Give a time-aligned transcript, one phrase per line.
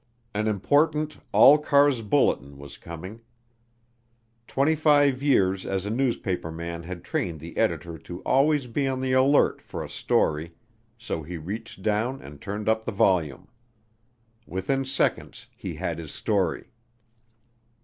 [0.33, 3.21] An important "all cars bulletin" was coming.
[4.47, 9.11] Twenty five years as a newspaperman had trained the editor to always be on the
[9.11, 10.55] alert for a story
[10.97, 13.47] so he reached down and turned up the volume.
[14.47, 16.71] Within seconds he had his story.